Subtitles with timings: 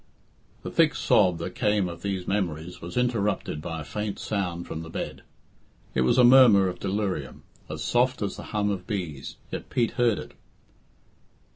[0.63, 4.81] The thick sob that came of these memories was interrupted by a faint sound from
[4.81, 5.21] the bed.
[5.93, 9.91] It was a murmur of delirium, as soft as the hum of bees, yet Pete
[9.91, 10.31] heard it.